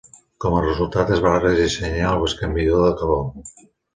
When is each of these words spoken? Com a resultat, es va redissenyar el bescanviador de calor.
Com 0.45 0.53
a 0.59 0.63
resultat, 0.63 1.11
es 1.17 1.21
va 1.25 1.33
redissenyar 1.43 2.09
el 2.15 2.23
bescanviador 2.25 2.83
de 2.87 2.91
calor. 3.03 3.63